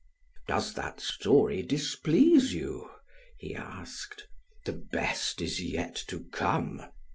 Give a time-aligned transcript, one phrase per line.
[0.47, 2.89] "Does that story displease you?"
[3.37, 4.25] he asked.
[4.65, 6.81] "The best is yet to come.